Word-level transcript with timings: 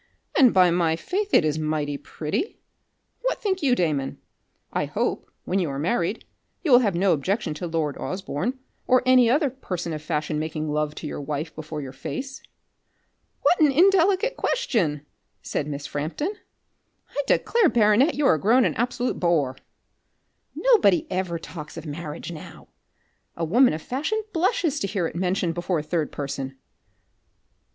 And 0.35 0.51
by 0.51 0.71
my 0.71 0.95
faith, 0.95 1.31
it 1.31 1.45
is 1.45 1.59
mighty 1.59 1.95
pretty. 1.95 2.57
What 3.21 3.39
think 3.39 3.61
you 3.61 3.75
Damon? 3.75 4.17
I 4.73 4.85
hope, 4.85 5.29
when 5.43 5.59
you 5.59 5.69
are 5.69 5.77
married, 5.77 6.25
you 6.63 6.71
will 6.71 6.79
have 6.79 6.95
no 6.95 7.13
objection 7.13 7.53
to 7.53 7.67
lord 7.67 7.99
Osborne, 7.99 8.57
or 8.87 9.03
any 9.05 9.29
other 9.29 9.51
person 9.51 9.93
of 9.93 10.01
fashion 10.01 10.39
making 10.39 10.67
love 10.71 10.95
to 10.95 11.05
your 11.05 11.21
wife 11.21 11.53
before 11.53 11.81
your 11.83 11.93
face." 11.93 12.41
"What 13.43 13.59
an 13.59 13.71
indelicate 13.71 14.37
question!" 14.37 15.05
said 15.43 15.67
Miss 15.67 15.85
Frampton. 15.85 16.33
"I 17.11 17.21
declare, 17.27 17.69
baronet, 17.69 18.15
you 18.15 18.25
are 18.25 18.39
grown 18.39 18.65
an 18.65 18.73
absolute 18.73 19.19
boor. 19.19 19.55
Nobody 20.55 21.05
ever 21.11 21.37
talks 21.37 21.77
of 21.77 21.85
marriage 21.85 22.31
now. 22.31 22.69
A 23.37 23.45
woman 23.45 23.71
of 23.73 23.83
fashion 23.83 24.23
blushes 24.33 24.79
to 24.79 24.87
hear 24.87 25.05
it 25.05 25.15
mentioned 25.15 25.53
before 25.53 25.77
a 25.77 25.83
third 25.83 26.11
person." 26.11 26.57